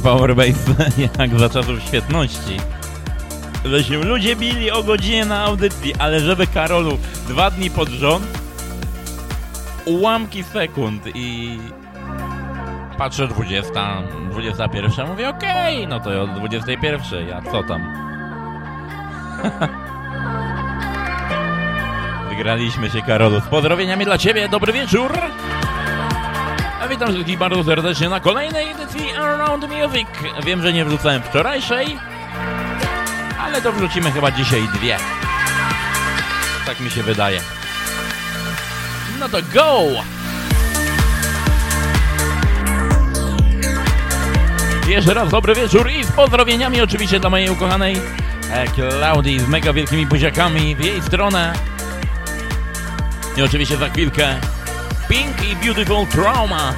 [0.00, 2.56] Powerbase jak za czasów świetności.
[3.64, 6.98] Że się ludzie bili o godzinę na audycji, ale żeby Karolu
[7.28, 8.26] dwa dni pod rząd,
[9.84, 11.58] ułamki sekund i
[12.98, 18.06] patrzę 20, 21, mówię okej, okay, no to od 21, a co tam?
[22.28, 23.40] Wygraliśmy się, Karolu.
[23.40, 25.12] Z pozdrowieniami dla Ciebie, dobry wieczór.
[26.90, 30.08] Witam wszystkich bardzo serdecznie na kolejnej edycji Around Music.
[30.44, 31.98] Wiem, że nie wrzucałem wczorajszej,
[33.40, 34.96] ale to wrzucimy chyba dzisiaj dwie.
[36.66, 37.40] Tak mi się wydaje.
[39.20, 39.82] No to go!
[44.88, 47.96] Jeszcze raz dobry wieczór i z pozdrowieniami oczywiście dla mojej ukochanej
[48.74, 51.52] Klaudii z mega wielkimi buziakami w jej stronę.
[53.36, 54.40] I oczywiście za chwilkę
[55.08, 56.74] Pink i Beautiful Trauma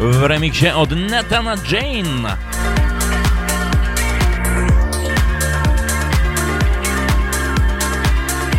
[0.00, 2.36] w remiksie od Natana Jane.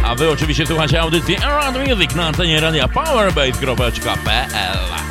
[0.06, 5.11] A wy oczywiście słuchacie audycji Around Music na antenie radia powerbase.pl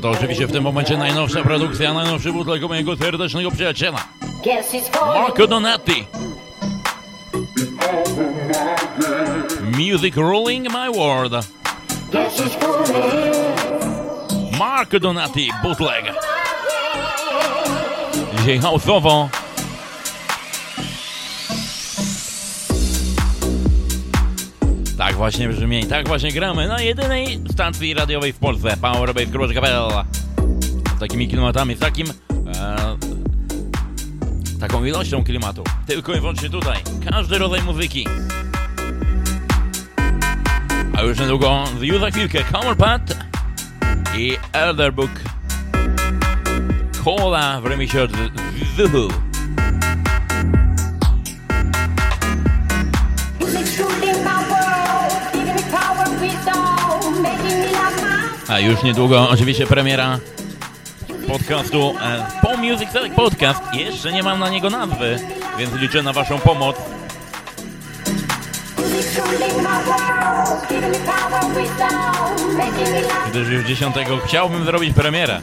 [0.00, 3.98] No to oczywiście w tym momencie najnowsza produkcja, najnowszy butlek mojego serdecznego przyjaciela.
[5.06, 6.06] Marco Donati.
[9.78, 11.32] Music ruling my world.
[14.58, 16.04] Marco Donati, bootleg.
[18.38, 19.39] Dzisiaj house'owo.
[25.20, 30.04] Właśnie brzmi, tak właśnie gramy na jedynej stacji radiowej w Polsce, powerbase.pl
[30.96, 32.06] Z takimi klimatami, z takim...
[32.56, 32.96] E,
[34.60, 35.64] taką ilością klimatu.
[35.86, 36.78] Tylko i wyłącznie tutaj.
[37.10, 38.06] Każdy rodzaj muzyki.
[40.96, 43.02] A już niedługo, już za chwilkę, Common Pat
[44.16, 45.10] i Elderbook.
[47.04, 48.10] Cola w remixie od
[48.76, 49.29] Zuhu.
[58.50, 60.18] A już niedługo oczywiście premiera
[61.28, 63.60] podcastu e, Po Music Select Podcast.
[63.72, 65.18] Jeszcze nie mam na niego nazwy,
[65.58, 66.76] więc liczę na Waszą pomoc.
[73.30, 75.40] Gdyż już 10 chciałbym zrobić premierę.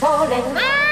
[0.00, 0.85] Falling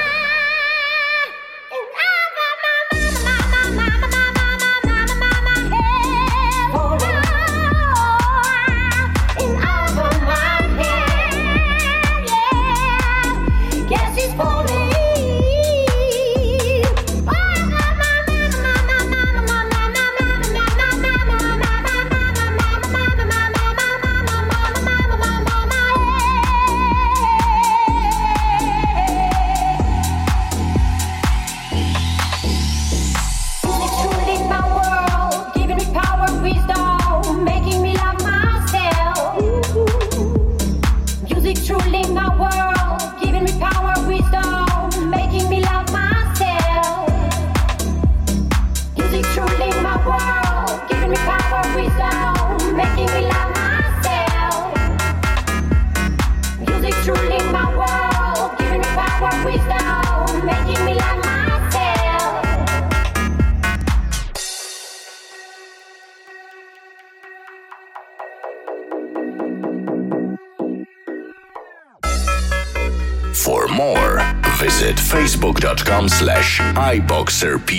[75.95, 77.75] patreon.com slash iboxerpl.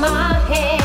[0.00, 0.83] my head.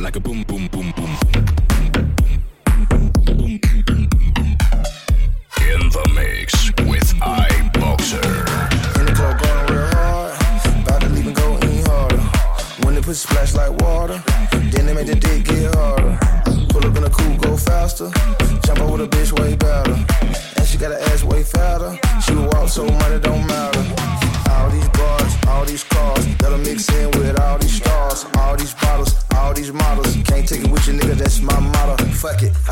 [0.00, 1.16] like a boom, boom, boom, boom.
[1.32, 1.67] boom.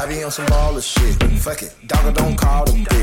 [0.06, 1.20] I be on some baller shit.
[1.40, 2.95] Fuck it, dogger don't call them.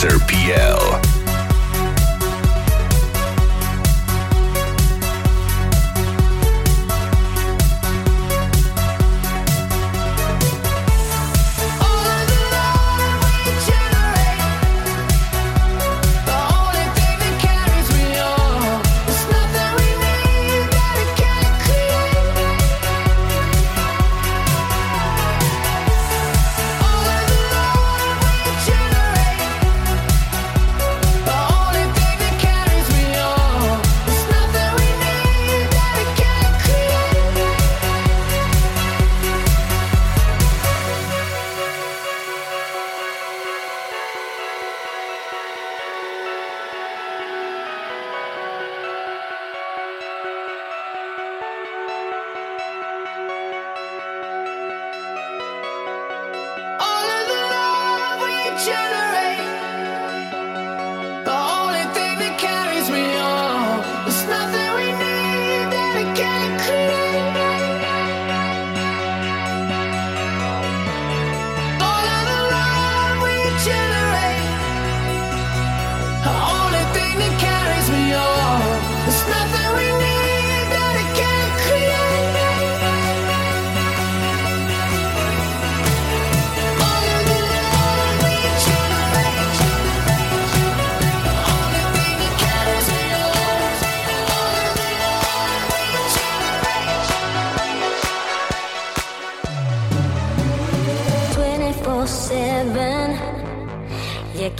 [0.00, 0.40] Iboxerpl.
[0.60, 0.79] All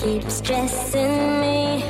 [0.01, 1.85] keep stressing me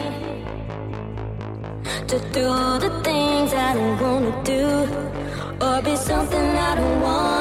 [2.09, 2.49] to do
[2.85, 4.67] the things I don't wanna do
[5.65, 7.40] or be something I don't want.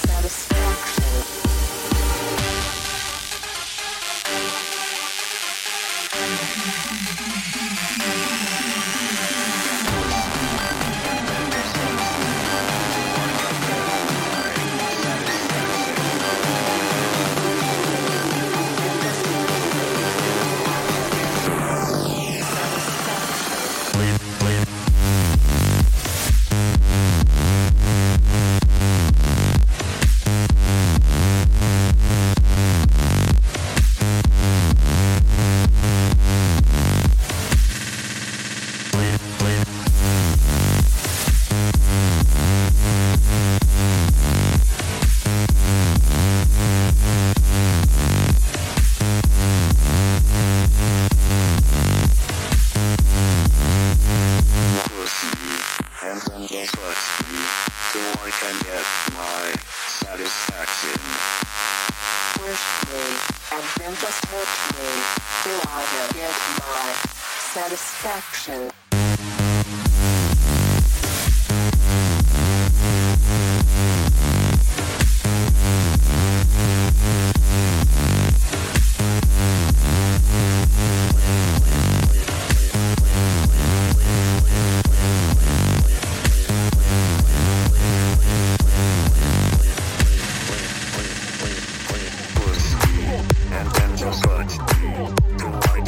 [0.00, 1.87] satisfaction.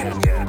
[0.03, 0.40] yeah.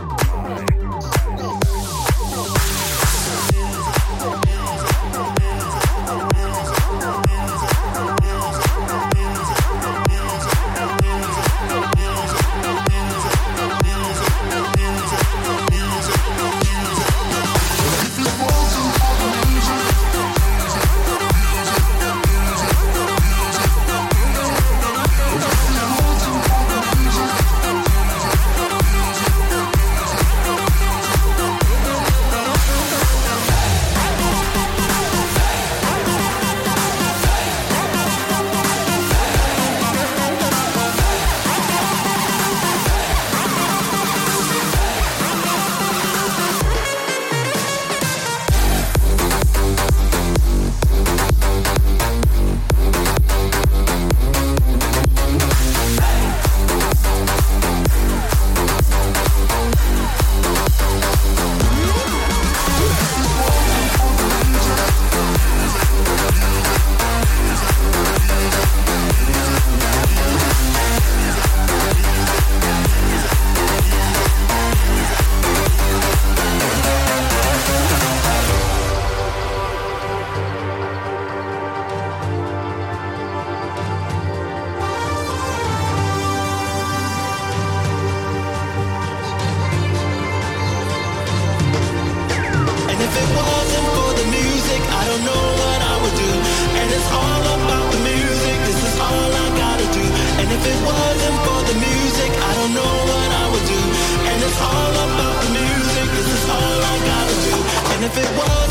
[108.11, 108.70] if it was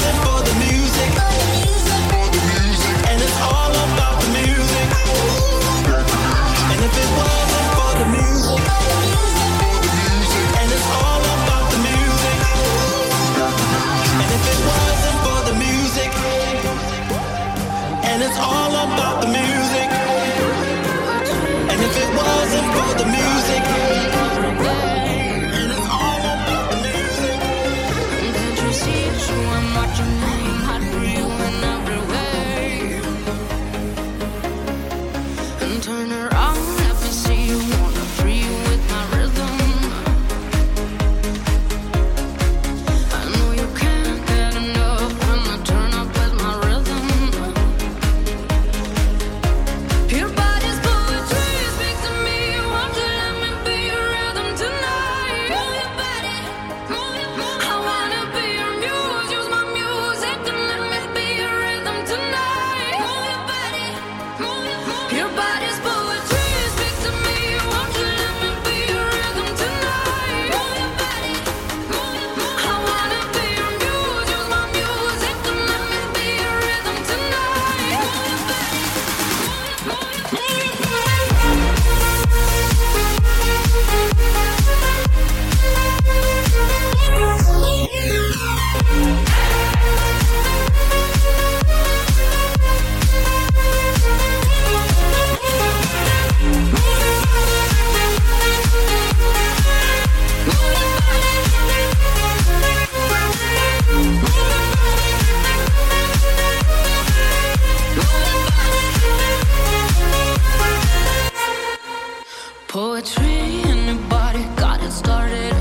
[112.71, 115.60] Poetry and your body got it started.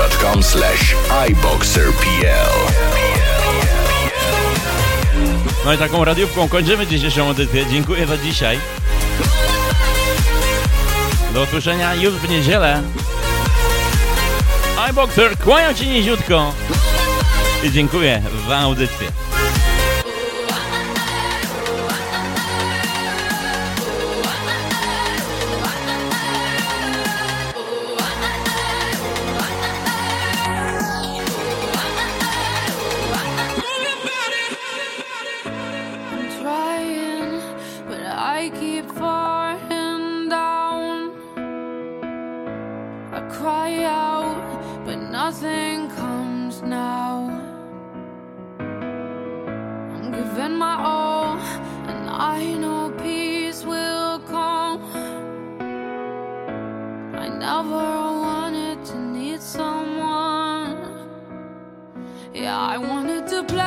[0.00, 0.94] facebook.com slash
[1.28, 2.26] iboxerpl.
[5.64, 7.66] No i taką radiówką kończymy dzisiejszą edycję.
[7.66, 8.58] Dziękuję za dzisiaj.
[11.34, 12.82] Do usłyszenia już w niedzielę.
[14.90, 16.52] iBoxer kłania Ci niziutko
[17.62, 19.08] i dziękuję za audycję.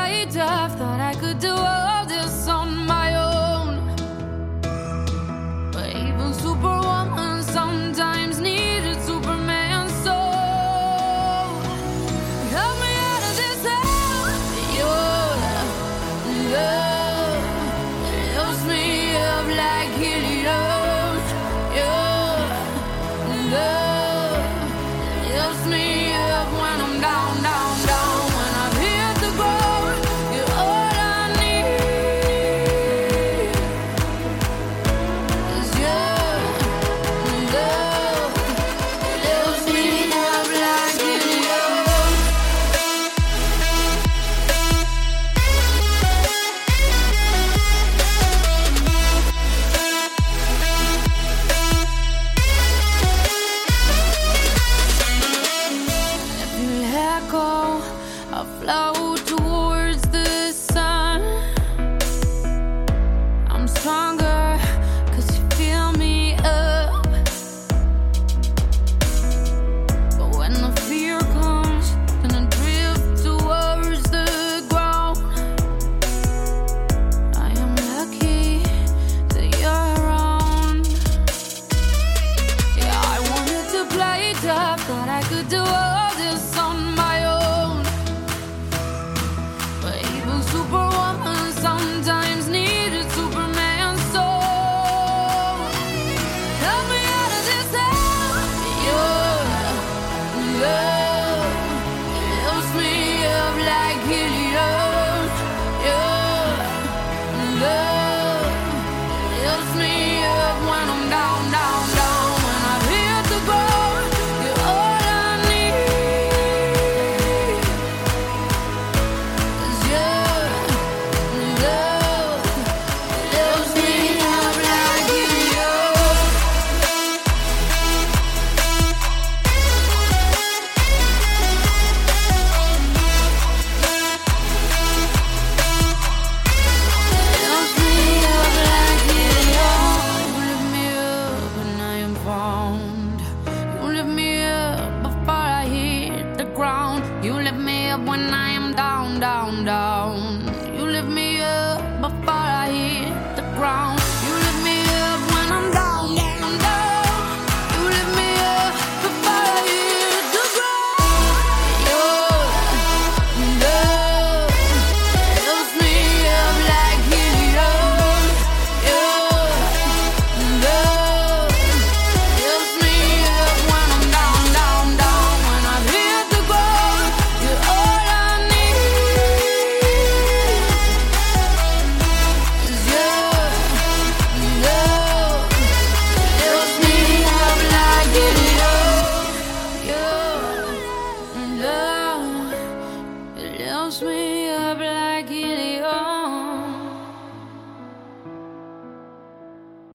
[0.03, 0.25] I
[0.77, 1.92] Thought I could do all.